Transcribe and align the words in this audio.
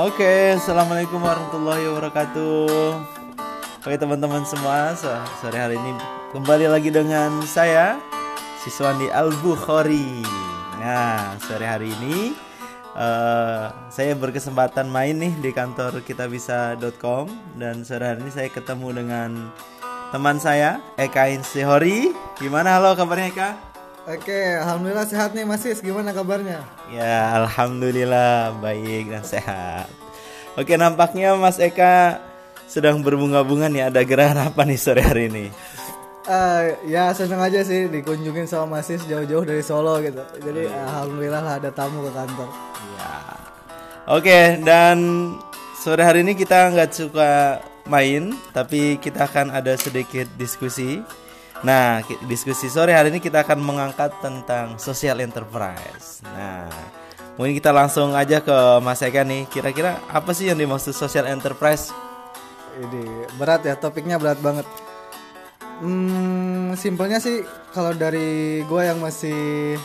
Oke, 0.00 0.56
assalamualaikum 0.56 1.20
warahmatullahi 1.20 1.84
wabarakatuh. 1.92 2.72
Oke 3.84 3.96
teman-teman 4.00 4.48
semua, 4.48 4.96
so- 4.96 5.12
sore 5.44 5.60
hari 5.60 5.76
ini 5.76 5.92
kembali 6.32 6.72
lagi 6.72 6.88
dengan 6.88 7.44
saya, 7.44 8.00
Siswandi 8.64 9.12
Al 9.12 9.28
Bukhari. 9.44 10.24
Nah, 10.80 11.36
sore 11.44 11.68
hari 11.68 11.92
ini 12.00 12.32
eh, 12.96 13.64
saya 13.92 14.16
berkesempatan 14.16 14.88
main 14.88 15.20
nih 15.20 15.36
di 15.36 15.52
kantor 15.52 16.00
kitabisa.com 16.00 17.28
dan 17.60 17.84
sore 17.84 18.08
hari 18.08 18.24
ini 18.24 18.32
saya 18.32 18.48
ketemu 18.48 19.04
dengan 19.04 19.52
teman 20.16 20.40
saya 20.40 20.80
Eka 20.96 21.28
Insihori. 21.28 22.08
Gimana 22.40 22.80
halo 22.80 22.96
kabarnya 22.96 23.28
Eka? 23.36 23.69
Oke, 24.10 24.58
alhamdulillah 24.58 25.06
sehat 25.06 25.38
nih 25.38 25.46
Mas 25.46 25.62
Sis. 25.62 25.78
Gimana 25.78 26.10
kabarnya? 26.10 26.66
Ya, 26.90 27.30
alhamdulillah 27.38 28.58
baik 28.58 29.06
dan 29.06 29.22
sehat. 29.22 29.86
Oke, 30.58 30.74
nampaknya 30.74 31.38
Mas 31.38 31.62
Eka 31.62 32.18
sedang 32.66 33.06
berbunga-bunga 33.06 33.70
nih. 33.70 33.86
Ada 33.86 34.02
gerahan 34.02 34.50
apa 34.50 34.66
nih 34.66 34.78
sore 34.82 35.06
hari 35.06 35.30
ini? 35.30 35.46
Eh, 36.26 36.62
ya 36.90 37.14
seneng 37.14 37.38
aja 37.38 37.62
sih 37.62 37.86
dikunjungin 37.86 38.50
sama 38.50 38.82
Mas 38.82 38.90
Sis 38.90 39.06
jauh-jauh 39.06 39.46
dari 39.46 39.62
Solo 39.62 40.02
gitu. 40.02 40.26
Jadi 40.42 40.66
alhamdulillah 40.66 41.42
lah 41.46 41.54
ada 41.62 41.70
tamu 41.70 42.02
ke 42.02 42.10
kantor. 42.10 42.50
Ya. 42.98 43.14
Oke, 44.10 44.58
dan 44.66 44.98
sore 45.78 46.02
hari 46.02 46.26
ini 46.26 46.34
kita 46.34 46.74
nggak 46.74 46.90
suka 46.90 47.62
main, 47.86 48.34
tapi 48.50 48.98
kita 48.98 49.30
akan 49.30 49.54
ada 49.54 49.78
sedikit 49.78 50.26
diskusi. 50.34 50.98
Nah, 51.60 52.00
diskusi 52.24 52.72
sore 52.72 52.96
hari 52.96 53.12
ini 53.12 53.20
kita 53.20 53.44
akan 53.44 53.60
mengangkat 53.60 54.16
tentang 54.24 54.80
social 54.80 55.20
enterprise. 55.20 56.24
Nah, 56.24 56.64
mungkin 57.36 57.52
kita 57.52 57.68
langsung 57.68 58.16
aja 58.16 58.40
ke 58.40 58.80
Mas 58.80 59.04
Eka 59.04 59.20
nih. 59.28 59.44
Kira-kira 59.52 60.00
apa 60.08 60.32
sih 60.32 60.48
yang 60.48 60.56
dimaksud 60.56 60.96
social 60.96 61.28
enterprise? 61.28 61.92
Ini 62.80 63.28
berat 63.36 63.68
ya, 63.68 63.76
topiknya 63.76 64.16
berat 64.16 64.40
banget. 64.40 64.64
Hmm, 65.84 66.76
simpelnya 66.76 67.20
sih 67.20 67.44
kalau 67.72 67.92
dari 67.92 68.60
gue 68.64 68.82
yang 68.84 69.00
masih 69.00 69.76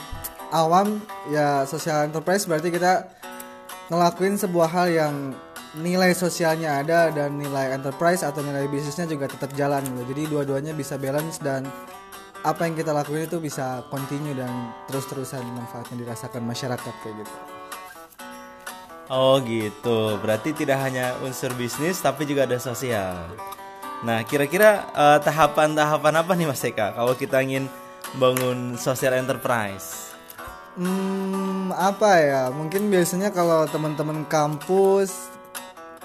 awam 0.52 1.00
ya 1.32 1.64
social 1.64 2.04
enterprise 2.04 2.44
berarti 2.44 2.68
kita 2.68 3.08
ngelakuin 3.88 4.36
sebuah 4.36 4.70
hal 4.72 4.88
yang 4.92 5.16
nilai 5.80 6.16
sosialnya 6.16 6.80
ada 6.80 7.12
dan 7.12 7.36
nilai 7.36 7.76
enterprise 7.76 8.24
atau 8.24 8.40
nilai 8.40 8.68
bisnisnya 8.72 9.10
juga 9.12 9.28
tetap 9.28 9.52
jalan 9.58 9.84
gitu. 9.84 10.16
Jadi 10.16 10.22
dua-duanya 10.32 10.72
bisa 10.72 10.96
balance 10.96 11.44
dan 11.44 11.68
apa 12.46 12.62
yang 12.70 12.78
kita 12.78 12.94
lakuin 12.94 13.26
itu 13.26 13.42
bisa 13.42 13.84
continue 13.90 14.38
dan 14.38 14.72
terus-terusan 14.88 15.42
manfaatnya 15.52 16.06
dirasakan 16.06 16.46
masyarakat 16.46 16.94
kayak 17.02 17.16
gitu. 17.26 17.36
Oh 19.06 19.38
gitu, 19.46 20.18
berarti 20.18 20.50
tidak 20.54 20.82
hanya 20.82 21.14
unsur 21.22 21.54
bisnis 21.54 22.02
tapi 22.02 22.26
juga 22.26 22.50
ada 22.50 22.58
sosial. 22.58 23.30
Nah, 24.02 24.22
kira-kira 24.26 24.86
eh, 24.94 25.20
tahapan-tahapan 25.22 26.22
apa 26.22 26.32
nih 26.34 26.48
Mas 26.50 26.64
Eka 26.66 26.94
kalau 26.94 27.14
kita 27.14 27.42
ingin 27.42 27.70
bangun 28.18 28.78
social 28.78 29.14
enterprise? 29.18 30.14
Hmm, 30.78 31.70
apa 31.72 32.12
ya? 32.22 32.44
Mungkin 32.50 32.90
biasanya 32.90 33.30
kalau 33.30 33.64
teman-teman 33.70 34.26
kampus 34.28 35.35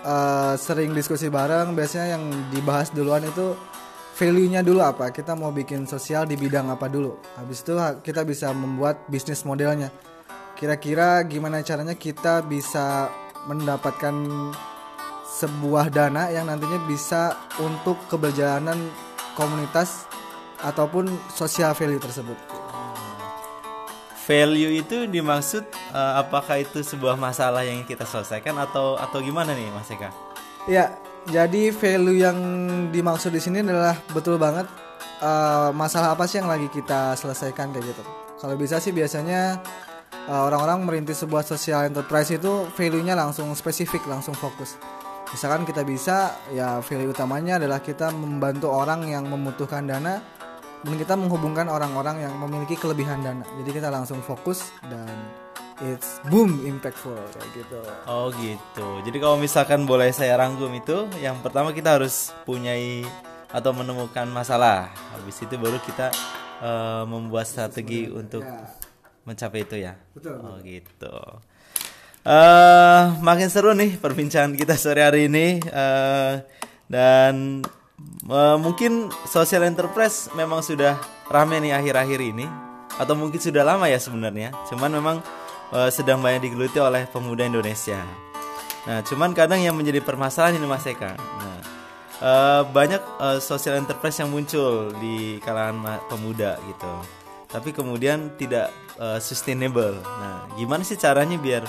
eh, 0.05 0.55
sering 0.57 0.93
diskusi 0.93 1.29
bareng, 1.29 1.73
biasanya 1.77 2.19
yang 2.19 2.25
dibahas 2.51 2.91
duluan 2.93 3.25
itu 3.25 3.57
value-nya 4.21 4.61
dulu 4.61 4.85
apa? 4.85 5.09
Kita 5.09 5.33
mau 5.33 5.49
bikin 5.49 5.89
sosial 5.89 6.29
di 6.29 6.37
bidang 6.37 6.69
apa 6.69 6.93
dulu? 6.93 7.17
Habis 7.41 7.65
itu 7.65 7.73
kita 8.05 8.29
bisa 8.29 8.53
membuat 8.53 9.09
bisnis 9.09 9.49
modelnya. 9.49 9.89
Kira-kira 10.61 11.25
gimana 11.25 11.65
caranya 11.65 11.97
kita 11.97 12.45
bisa 12.45 13.09
mendapatkan 13.49 14.13
sebuah 15.25 15.89
dana 15.89 16.29
yang 16.29 16.53
nantinya 16.53 16.85
bisa 16.85 17.33
untuk 17.65 17.97
keberjalanan 18.13 18.77
komunitas 19.33 20.05
ataupun 20.61 21.09
sosial 21.33 21.73
value 21.73 22.03
tersebut. 22.03 22.60
Value 24.31 24.79
itu 24.79 25.11
dimaksud 25.11 25.67
eh, 25.91 26.13
apakah 26.15 26.63
itu 26.63 26.87
sebuah 26.87 27.19
masalah 27.19 27.67
yang 27.67 27.83
kita 27.83 28.07
selesaikan 28.07 28.55
atau 28.63 28.95
atau 28.95 29.19
gimana 29.19 29.51
nih 29.59 29.67
Mas 29.75 29.91
Eka? 29.91 30.07
Ya, 30.71 30.95
jadi 31.27 31.75
value 31.75 32.23
yang 32.23 32.39
dimaksud 32.95 33.35
di 33.35 33.43
sini 33.43 33.59
adalah 33.67 33.99
betul 34.15 34.39
banget 34.39 34.71
eh, 35.19 35.71
masalah 35.75 36.15
apa 36.15 36.31
sih 36.31 36.39
yang 36.39 36.47
lagi 36.47 36.71
kita 36.71 37.19
selesaikan 37.19 37.75
kayak 37.75 37.91
gitu. 37.91 38.07
Kalau 38.39 38.55
bisa 38.55 38.79
sih 38.79 38.95
biasanya 38.95 39.59
eh, 40.15 40.43
orang-orang 40.47 40.87
merintis 40.87 41.27
sebuah 41.27 41.43
social 41.43 41.91
enterprise 41.91 42.31
itu 42.31 42.71
value-nya 42.79 43.19
langsung 43.19 43.51
spesifik, 43.59 44.07
langsung 44.07 44.39
fokus. 44.39 44.79
Misalkan 45.35 45.67
kita 45.67 45.83
bisa, 45.83 46.39
ya 46.55 46.79
value 46.79 47.11
utamanya 47.11 47.59
adalah 47.59 47.83
kita 47.83 48.15
membantu 48.15 48.71
orang 48.71 49.11
yang 49.11 49.27
membutuhkan 49.27 49.91
dana 49.91 50.23
dan 50.81 50.95
kita 50.97 51.15
menghubungkan 51.15 51.69
orang-orang 51.69 52.25
yang 52.25 52.35
memiliki 52.41 52.75
kelebihan 52.75 53.21
dana. 53.21 53.45
Jadi 53.61 53.71
kita 53.71 53.89
langsung 53.93 54.25
fokus 54.25 54.73
dan 54.89 55.09
it's 55.85 56.21
boom 56.29 56.65
impactful 56.65 57.17
kayak 57.37 57.51
gitu. 57.57 57.81
Oh 58.05 58.33
gitu. 58.37 58.89
Jadi 59.05 59.17
kalau 59.17 59.37
misalkan 59.37 59.85
boleh 59.85 60.09
saya 60.13 60.37
rangkum 60.37 60.73
itu, 60.73 61.09
yang 61.21 61.37
pertama 61.41 61.73
kita 61.73 62.01
harus 62.01 62.33
punyai 62.45 63.05
atau 63.51 63.73
menemukan 63.75 64.25
masalah. 64.29 64.89
Habis 65.17 65.45
itu 65.45 65.55
baru 65.57 65.77
kita 65.81 66.09
eh, 66.61 67.03
membuat 67.05 67.45
strategi 67.45 68.09
untuk 68.09 68.45
mencapai 69.25 69.61
itu 69.65 69.77
ya. 69.77 69.97
Betul, 70.17 70.37
Oh 70.41 70.57
gitu. 70.65 71.17
eh 72.21 73.03
makin 73.25 73.49
seru 73.49 73.73
nih 73.73 73.97
perbincangan 73.97 74.53
kita 74.53 74.77
sore 74.77 75.01
hari 75.01 75.33
ini 75.33 75.57
eh, 75.61 76.33
dan 76.85 77.65
eh, 78.27 78.57
mungkin 78.61 79.09
social 79.27 79.67
enterprise 79.67 80.31
memang 80.37 80.61
sudah 80.63 80.99
rame 81.31 81.63
nih 81.63 81.75
akhir-akhir 81.75 82.21
ini 82.21 82.47
atau 83.01 83.15
mungkin 83.17 83.41
sudah 83.41 83.65
lama 83.65 83.89
ya 83.89 83.97
sebenarnya. 83.97 84.53
Cuman 84.69 84.91
memang 84.93 85.17
eh, 85.73 85.91
sedang 85.95 86.21
banyak 86.21 86.51
digeluti 86.51 86.79
oleh 86.83 87.07
pemuda 87.09 87.47
Indonesia. 87.47 88.03
Nah, 88.89 89.05
cuman 89.05 89.37
kadang 89.37 89.61
yang 89.61 89.77
menjadi 89.77 90.01
permasalahan 90.01 90.57
ini 90.57 90.65
Mas 90.65 90.89
Eka. 90.89 91.13
Nah, 91.17 91.61
eh, 92.21 92.63
banyak 92.69 93.03
eh, 93.21 93.39
social 93.41 93.77
enterprise 93.77 94.21
yang 94.21 94.33
muncul 94.33 94.93
di 95.01 95.41
kalangan 95.45 96.01
pemuda 96.09 96.57
gitu. 96.65 96.93
Tapi 97.51 97.75
kemudian 97.75 98.37
tidak 98.41 98.73
eh, 98.97 99.21
sustainable. 99.21 100.01
Nah, 100.01 100.49
gimana 100.57 100.85
sih 100.85 100.97
caranya 100.97 101.37
biar 101.37 101.65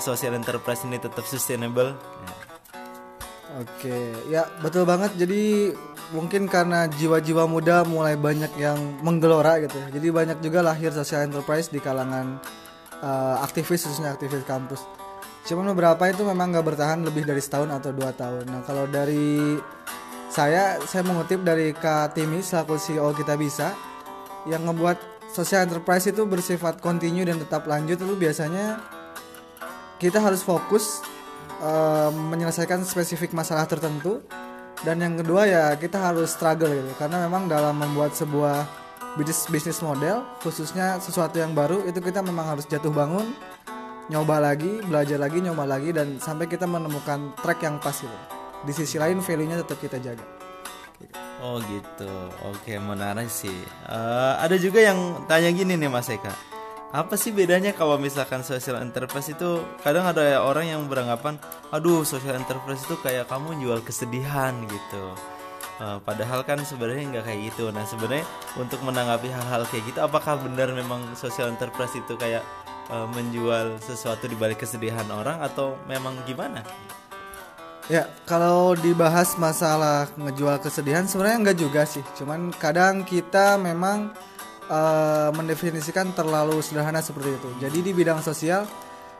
social 0.00 0.34
enterprise 0.34 0.82
ini 0.88 0.98
tetap 0.98 1.22
sustainable? 1.28 1.94
Ya. 1.94 2.43
Oke, 3.54 3.94
ya 4.32 4.48
betul 4.64 4.82
banget. 4.88 5.14
Jadi 5.14 5.70
mungkin 6.10 6.50
karena 6.50 6.90
jiwa-jiwa 6.90 7.44
muda 7.46 7.86
mulai 7.86 8.18
banyak 8.18 8.50
yang 8.58 8.78
menggelora 9.04 9.60
gitu. 9.62 9.76
ya. 9.78 9.88
Jadi 9.94 10.06
banyak 10.10 10.38
juga 10.42 10.64
lahir 10.64 10.90
social 10.90 11.22
enterprise 11.28 11.70
di 11.70 11.78
kalangan 11.78 12.40
eh, 12.98 13.36
aktivis 13.44 13.86
khususnya 13.86 14.16
aktivis 14.16 14.42
kampus. 14.42 14.82
Cuman 15.44 15.70
beberapa 15.76 16.08
itu 16.08 16.24
memang 16.24 16.56
nggak 16.56 16.66
bertahan 16.66 17.04
lebih 17.04 17.28
dari 17.28 17.38
setahun 17.38 17.68
atau 17.68 17.92
dua 17.92 18.16
tahun. 18.16 18.48
Nah 18.48 18.60
kalau 18.64 18.88
dari 18.88 19.60
saya, 20.32 20.82
saya 20.88 21.06
mengutip 21.06 21.44
dari 21.46 21.70
Kak 21.76 22.16
Timi 22.16 22.42
selaku 22.42 22.74
CEO 22.80 23.14
kita 23.14 23.38
bisa 23.38 23.70
yang 24.50 24.66
ngebuat 24.66 25.30
social 25.30 25.62
enterprise 25.62 26.10
itu 26.10 26.26
bersifat 26.26 26.82
kontinu 26.82 27.22
dan 27.22 27.38
tetap 27.38 27.68
lanjut 27.70 28.00
itu 28.00 28.14
biasanya 28.18 28.82
kita 30.02 30.18
harus 30.18 30.42
fokus 30.42 31.04
eh, 31.62 32.10
menyelesaikan 32.10 32.82
spesifik 32.82 33.36
masalah 33.36 33.68
tertentu 33.68 34.24
dan 34.82 35.00
yang 35.00 35.14
kedua 35.16 35.48
ya 35.48 35.62
kita 35.78 35.96
harus 36.12 36.34
struggle 36.34 36.68
gitu 36.68 36.92
karena 37.00 37.24
memang 37.24 37.48
dalam 37.48 37.78
membuat 37.78 38.12
sebuah 38.12 38.66
bisnis 39.14 39.46
bisnis 39.48 39.78
model 39.80 40.26
khususnya 40.42 40.98
sesuatu 40.98 41.38
yang 41.38 41.54
baru 41.54 41.86
itu 41.86 42.02
kita 42.02 42.20
memang 42.20 42.58
harus 42.58 42.66
jatuh 42.66 42.90
bangun 42.90 43.30
nyoba 44.12 44.42
lagi 44.42 44.84
belajar 44.84 45.16
lagi 45.16 45.40
nyoba 45.40 45.64
lagi 45.64 45.94
dan 45.94 46.20
sampai 46.20 46.50
kita 46.50 46.68
menemukan 46.68 47.32
track 47.40 47.64
yang 47.64 47.80
pas 47.80 47.96
gitu 47.96 48.18
di 48.64 48.72
sisi 48.74 49.00
lain 49.00 49.22
value 49.24 49.48
nya 49.48 49.56
tetap 49.62 49.78
kita 49.80 50.00
jaga 50.02 50.24
Oh 51.44 51.60
gitu. 51.60 52.08
Oke, 52.48 52.80
menarik 52.80 53.28
sih. 53.28 53.52
Eh, 53.90 54.32
ada 54.40 54.56
juga 54.56 54.80
yang 54.80 55.28
tanya 55.28 55.52
gini 55.52 55.76
nih 55.76 55.92
Mas 55.92 56.08
Eka. 56.08 56.32
Apa 56.90 57.14
sih 57.16 57.32
bedanya 57.32 57.72
kalau 57.72 57.96
misalkan 57.96 58.42
social 58.42 58.78
enterprise 58.78 59.32
itu 59.32 59.62
kadang 59.80 60.04
ada 60.04 60.42
orang 60.44 60.68
yang 60.68 60.82
beranggapan, 60.86 61.40
aduh 61.74 62.04
social 62.06 62.36
enterprise 62.36 62.84
itu 62.84 62.96
kayak 63.02 63.26
kamu 63.30 63.56
jual 63.62 63.80
kesedihan 63.82 64.54
gitu. 64.68 65.04
Eh, 65.82 65.98
padahal 66.06 66.46
kan 66.46 66.62
sebenarnya 66.62 67.18
nggak 67.18 67.24
kayak 67.26 67.40
gitu. 67.50 67.74
Nah 67.74 67.82
sebenarnya 67.82 68.22
untuk 68.54 68.78
menanggapi 68.86 69.26
hal-hal 69.26 69.66
kayak 69.66 69.84
gitu, 69.90 69.98
apakah 69.98 70.38
benar 70.38 70.70
memang 70.70 71.02
social 71.18 71.50
enterprise 71.50 71.98
itu 71.98 72.14
kayak 72.14 72.46
eh, 72.94 73.06
menjual 73.10 73.82
sesuatu 73.82 74.30
di 74.30 74.38
balik 74.38 74.62
kesedihan 74.62 75.06
orang 75.10 75.42
atau 75.42 75.74
memang 75.90 76.14
gimana? 76.22 76.62
Ya, 77.84 78.08
kalau 78.24 78.72
dibahas 78.72 79.36
masalah 79.36 80.08
ngejual 80.16 80.56
kesedihan 80.64 81.04
sebenarnya 81.04 81.38
enggak 81.42 81.58
juga 81.60 81.82
sih. 81.84 82.00
Cuman 82.16 82.48
kadang 82.56 83.04
kita 83.04 83.60
memang 83.60 84.14
eh, 84.70 85.30
mendefinisikan 85.34 86.14
terlalu 86.16 86.60
sederhana 86.64 87.02
seperti 87.04 87.34
itu. 87.36 87.48
Jadi 87.60 87.78
di 87.84 87.92
bidang 87.92 88.20
sosial 88.24 88.64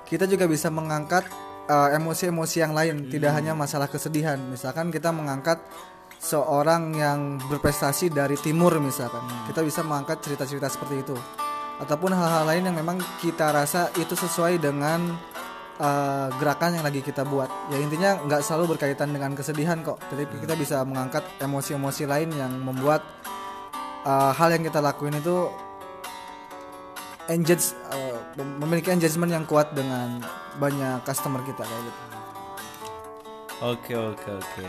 kita 0.05 0.29
juga 0.29 0.44
bisa 0.44 0.69
mengangkat 0.69 1.25
uh, 1.69 1.88
emosi-emosi 1.96 2.56
yang 2.61 2.73
lain, 2.76 3.08
tidak 3.08 3.32
hanya 3.37 3.56
masalah 3.56 3.88
kesedihan. 3.88 4.37
Misalkan 4.37 4.93
kita 4.93 5.11
mengangkat 5.11 5.61
seorang 6.20 6.96
yang 6.96 7.41
berprestasi 7.49 8.12
dari 8.12 8.37
timur 8.41 8.81
misalkan, 8.81 9.25
kita 9.49 9.64
bisa 9.64 9.81
mengangkat 9.85 10.20
cerita-cerita 10.25 10.69
seperti 10.69 11.05
itu. 11.05 11.17
Ataupun 11.81 12.14
hal-hal 12.14 12.46
lain 12.46 12.70
yang 12.70 12.76
memang 12.79 13.02
kita 13.19 13.50
rasa 13.50 13.91
itu 13.99 14.14
sesuai 14.14 14.62
dengan 14.62 15.11
uh, 15.82 16.29
gerakan 16.38 16.79
yang 16.79 16.85
lagi 16.87 17.02
kita 17.02 17.26
buat. 17.26 17.50
Ya 17.75 17.82
intinya 17.82 18.23
nggak 18.23 18.46
selalu 18.46 18.79
berkaitan 18.79 19.11
dengan 19.11 19.35
kesedihan 19.35 19.82
kok. 19.82 19.99
Jadi 20.14 20.31
kita 20.38 20.55
bisa 20.55 20.87
mengangkat 20.87 21.26
emosi-emosi 21.43 22.06
lain 22.06 22.31
yang 22.31 22.52
membuat 22.62 23.02
uh, 24.05 24.31
hal 24.37 24.49
yang 24.55 24.62
kita 24.62 24.79
lakuin 24.79 25.17
itu 25.19 25.49
engage 27.29 27.73
uh, 27.89 28.21
memiliki 28.61 28.93
engagement 28.93 29.33
yang 29.33 29.45
kuat 29.49 29.73
dengan 29.73 30.21
banyak 30.61 31.01
customer 31.09 31.41
kita 31.43 31.65
kayak 31.65 31.83
gitu. 31.89 32.03
Oke 33.65 33.97
oke 33.97 34.29
oke 34.29 34.67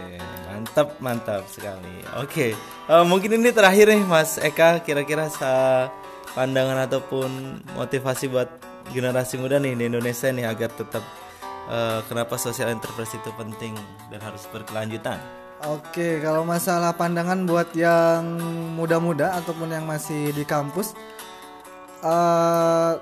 mantap 0.47 0.87
mantap 1.03 1.43
sekali. 1.51 1.99
Oke 2.15 2.55
uh, 2.87 3.03
mungkin 3.03 3.35
ini 3.35 3.51
terakhir 3.51 3.91
nih 3.91 4.07
Mas 4.07 4.39
Eka 4.39 4.79
kira-kira 4.81 5.27
sa 5.27 5.85
pandangan 6.31 6.87
ataupun 6.87 7.59
motivasi 7.75 8.31
buat 8.31 8.47
generasi 8.93 9.35
muda 9.41 9.57
nih 9.59 9.75
di 9.75 9.83
Indonesia 9.89 10.29
nih 10.29 10.45
agar 10.47 10.69
tetap 10.71 11.03
uh, 11.67 11.99
kenapa 12.07 12.37
social 12.37 12.71
enterprise 12.71 13.11
itu 13.17 13.29
penting 13.35 13.73
dan 14.13 14.19
harus 14.21 14.45
berkelanjutan. 14.53 15.17
Oke 15.63 16.19
kalau 16.19 16.43
masalah 16.43 16.91
pandangan 16.99 17.47
buat 17.47 17.71
yang 17.71 18.27
muda-muda 18.75 19.39
ataupun 19.39 19.71
yang 19.71 19.87
masih 19.87 20.35
di 20.35 20.43
kampus 20.43 20.91
uh, 22.03 22.99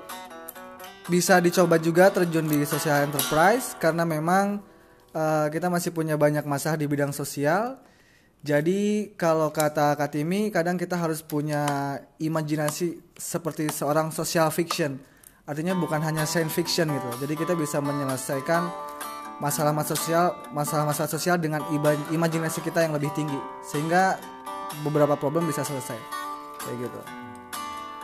bisa 1.10 1.42
dicoba 1.42 1.76
juga 1.76 2.08
terjun 2.14 2.46
di 2.46 2.64
social 2.64 3.04
enterprise 3.04 3.76
karena 3.76 4.06
memang 4.06 4.62
uh, 5.12 5.50
kita 5.52 5.68
masih 5.68 5.90
punya 5.92 6.14
banyak 6.16 6.46
masalah 6.48 6.80
di 6.80 6.86
bidang 6.88 7.12
sosial. 7.12 7.76
Jadi 8.44 9.16
kalau 9.16 9.48
kata 9.48 9.96
Katimi 9.96 10.52
kadang 10.52 10.76
kita 10.76 11.00
harus 11.00 11.24
punya 11.24 11.96
imajinasi 12.20 13.00
seperti 13.16 13.72
seorang 13.72 14.12
social 14.12 14.52
fiction. 14.52 15.00
Artinya 15.48 15.72
bukan 15.72 16.00
hanya 16.04 16.28
science 16.28 16.52
fiction 16.52 16.92
gitu. 16.92 17.08
Jadi 17.24 17.34
kita 17.40 17.56
bisa 17.56 17.80
menyelesaikan 17.80 18.68
masalah-masalah 19.42 19.98
sosial, 19.98 20.26
masalah-masalah 20.54 21.10
sosial 21.10 21.36
dengan 21.38 21.62
imajinasi 22.10 22.62
kita 22.62 22.86
yang 22.86 22.94
lebih 22.94 23.10
tinggi 23.14 23.38
sehingga 23.66 24.18
beberapa 24.86 25.14
problem 25.18 25.46
bisa 25.46 25.66
selesai. 25.66 25.98
Kayak 26.62 26.88
gitu. 26.88 27.00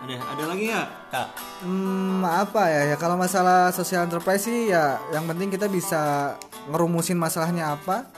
Ada 0.01 0.17
ada 0.17 0.45
lagi 0.49 0.65
nggak 0.73 0.89
kak? 1.13 1.29
Hmm, 1.61 2.25
apa 2.25 2.73
ya 2.73 2.83
ya 2.89 2.97
kalau 2.97 3.21
masalah 3.21 3.69
social 3.69 4.09
enterprise 4.09 4.49
sih 4.49 4.73
ya 4.73 4.97
yang 5.13 5.29
penting 5.29 5.53
kita 5.53 5.69
bisa 5.69 6.35
ngerumusin 6.73 7.21
masalahnya 7.21 7.77
apa 7.77 8.09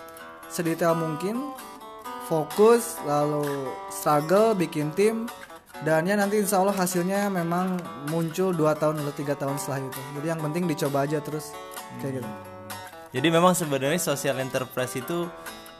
sedetail 0.46 0.94
mungkin 0.94 1.50
fokus 2.30 3.02
lalu 3.02 3.66
struggle 3.90 4.54
bikin 4.54 4.94
tim 4.94 5.26
dan 5.82 6.06
ya 6.06 6.14
nanti 6.14 6.38
insya 6.38 6.62
Allah 6.62 6.76
hasilnya 6.78 7.26
memang 7.34 7.82
muncul 8.14 8.54
dua 8.54 8.78
tahun 8.78 9.02
atau 9.02 9.14
tiga 9.18 9.34
tahun 9.34 9.58
setelah 9.58 9.82
itu 9.82 10.00
jadi 10.22 10.26
yang 10.38 10.40
penting 10.46 10.70
dicoba 10.70 11.02
aja 11.02 11.18
terus 11.18 11.50
kayak 11.98 12.22
gitu 12.22 12.51
jadi 13.12 13.28
memang 13.28 13.52
sebenarnya 13.52 14.00
social 14.00 14.40
enterprise 14.40 14.96
itu 14.96 15.28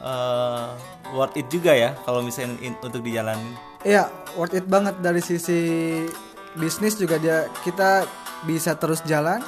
uh, 0.04 0.76
worth 1.16 1.34
it 1.40 1.48
juga 1.48 1.72
ya 1.72 1.96
kalau 2.04 2.20
misalnya 2.20 2.60
in, 2.60 2.76
untuk 2.84 3.00
dijalani 3.00 3.72
Iya, 3.82 4.06
worth 4.38 4.54
it 4.54 4.66
banget 4.70 4.94
dari 5.02 5.18
sisi 5.18 5.58
bisnis 6.54 6.94
juga 6.94 7.18
dia 7.18 7.50
kita 7.66 8.06
bisa 8.46 8.78
terus 8.78 9.02
jalan. 9.02 9.42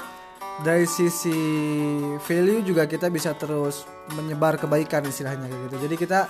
Dari 0.54 0.86
sisi 0.86 1.34
value 2.22 2.62
juga 2.62 2.86
kita 2.86 3.10
bisa 3.10 3.34
terus 3.34 3.86
menyebar 4.14 4.54
kebaikan 4.58 5.02
istilahnya 5.06 5.50
gitu. 5.50 5.82
Jadi 5.86 5.94
kita 5.98 6.20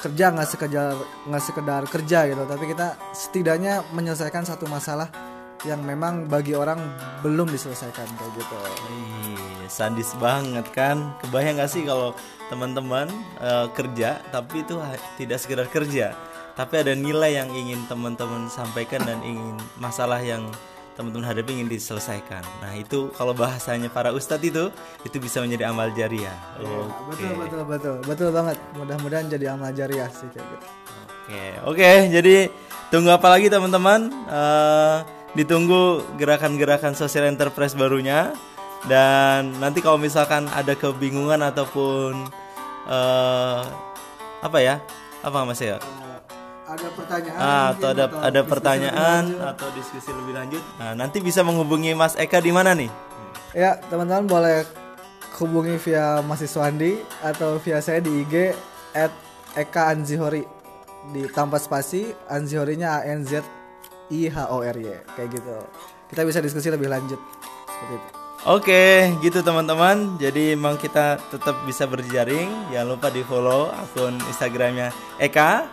kerja 0.00 0.32
nggak 0.36 0.48
sekedar 0.48 0.96
nggak 1.28 1.44
sekedar 1.44 1.82
kerja 1.88 2.18
gitu, 2.28 2.44
tapi 2.44 2.64
kita 2.68 2.96
setidaknya 3.12 3.84
menyelesaikan 3.92 4.44
satu 4.44 4.68
masalah 4.68 5.08
yang 5.64 5.80
memang 5.80 6.28
bagi 6.28 6.52
orang 6.52 6.78
belum 7.24 7.48
diselesaikan 7.48 8.08
kayak 8.16 8.32
gitu. 8.36 8.56
Ih, 8.92 9.64
sadis 9.68 10.12
banget 10.20 10.68
kan? 10.76 11.16
Kebayang 11.24 11.60
gak 11.60 11.72
sih 11.72 11.82
kalau 11.88 12.12
teman-teman 12.52 13.08
uh, 13.40 13.66
kerja 13.72 14.20
tapi 14.28 14.62
itu 14.62 14.76
tidak 15.16 15.38
sekedar 15.40 15.66
kerja, 15.72 16.12
tapi 16.54 16.84
ada 16.84 16.92
nilai 16.92 17.40
yang 17.40 17.48
ingin 17.50 17.80
teman-teman 17.88 18.46
sampaikan 18.52 19.02
dan 19.08 19.18
ingin 19.24 19.56
masalah 19.80 20.20
yang 20.20 20.44
teman-teman 20.94 21.26
hadapi 21.26 21.58
ingin 21.58 21.68
diselesaikan. 21.72 22.44
Nah 22.62 22.72
itu 22.78 23.10
kalau 23.18 23.34
bahasanya 23.34 23.90
para 23.90 24.14
ustadz 24.14 24.46
itu 24.46 24.70
itu 25.02 25.16
bisa 25.18 25.42
menjadi 25.42 25.74
amal 25.74 25.90
jariah. 25.90 26.38
Ya, 26.62 26.70
okay. 26.70 26.86
Betul 27.10 27.32
betul 27.34 27.62
betul 27.66 27.94
betul 28.06 28.28
banget. 28.30 28.56
Mudah-mudahan 28.78 29.26
jadi 29.26 29.58
amal 29.58 29.74
jariah 29.74 30.06
sih 30.12 30.30
kayak 30.30 30.46
gitu. 30.46 30.66
Oke 31.24 31.32
okay. 31.32 31.50
oke 31.64 31.76
okay, 31.80 31.96
jadi 32.12 32.36
tunggu 32.92 33.10
apa 33.10 33.26
lagi 33.32 33.48
teman-teman? 33.50 34.12
Uh, 34.28 35.13
ditunggu 35.34 36.02
gerakan-gerakan 36.18 36.94
social 36.94 37.26
enterprise 37.28 37.74
barunya. 37.74 38.34
Dan 38.84 39.56
nanti 39.64 39.80
kalau 39.80 39.96
misalkan 39.96 40.44
ada 40.52 40.76
kebingungan 40.76 41.40
ataupun 41.40 42.28
uh, 42.84 43.62
apa 44.44 44.58
ya? 44.60 44.76
Apa 45.24 45.48
mas 45.48 45.60
ya? 45.60 45.80
ada 46.64 46.88
pertanyaan 46.96 47.40
ah, 47.40 47.66
atau 47.76 47.88
ada 47.92 48.04
atau 48.08 48.18
ada 48.24 48.40
pertanyaan 48.40 49.22
atau 49.36 49.68
diskusi 49.76 50.10
lebih 50.10 50.34
lanjut? 50.34 50.62
Nah 50.80 50.92
nanti 50.96 51.20
bisa 51.20 51.44
menghubungi 51.44 51.92
Mas 51.92 52.16
Eka 52.16 52.40
di 52.40 52.50
mana 52.50 52.72
nih? 52.72 52.90
Ya 53.52 53.78
teman-teman 53.86 54.26
boleh 54.26 54.64
hubungi 55.38 55.76
via 55.78 56.24
Mas 56.24 56.42
Iswandi 56.42 56.98
atau 57.22 57.60
via 57.60 57.78
saya 57.84 58.00
di 58.00 58.24
IG 58.24 58.56
at 58.96 59.12
Eka 59.54 59.92
Anzihori. 59.94 60.42
Di 61.12 61.28
tanpa 61.28 61.60
spasi 61.60 62.16
Anzihorinya 62.32 63.04
A 63.04 63.12
N 63.12 63.28
Z 63.28 63.44
I 64.12 64.28
H 64.28 64.36
O 64.52 64.60
R 64.60 64.76
Y 64.76 64.90
kayak 65.16 65.28
gitu 65.32 65.56
kita 66.10 66.22
bisa 66.26 66.38
diskusi 66.44 66.68
lebih 66.68 66.90
lanjut 66.90 67.20
seperti 67.68 67.96
itu 67.96 68.10
Oke, 68.44 69.08
gitu 69.24 69.40
teman-teman. 69.40 70.20
Jadi 70.20 70.52
emang 70.52 70.76
kita 70.76 71.16
tetap 71.32 71.64
bisa 71.64 71.88
berjaring. 71.88 72.68
Jangan 72.68 72.92
lupa 72.92 73.08
di 73.08 73.24
follow 73.24 73.72
akun 73.72 74.20
Instagramnya 74.20 74.92
Eka 75.16 75.64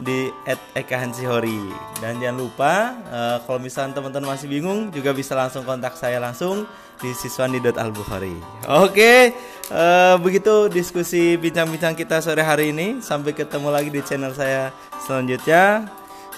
di 0.00 0.28
@ekahansihori 0.76 1.72
dan 2.04 2.20
jangan 2.20 2.36
lupa 2.36 2.92
uh, 3.08 3.36
kalau 3.48 3.56
misalnya 3.56 3.96
teman-teman 3.96 4.36
masih 4.36 4.44
bingung 4.44 4.92
juga 4.92 5.16
bisa 5.16 5.32
langsung 5.32 5.64
kontak 5.64 5.96
saya 5.96 6.20
langsung 6.20 6.68
di 7.00 7.12
siswandi.albukhari. 7.12 8.64
Oke, 8.72 9.36
eh, 9.68 10.14
begitu 10.16 10.72
diskusi 10.72 11.36
bincang-bincang 11.36 11.92
kita 11.92 12.24
sore 12.24 12.40
hari 12.40 12.72
ini. 12.72 13.04
Sampai 13.04 13.36
ketemu 13.36 13.68
lagi 13.68 13.92
di 13.92 14.00
channel 14.00 14.32
saya 14.32 14.72
selanjutnya. 15.04 15.84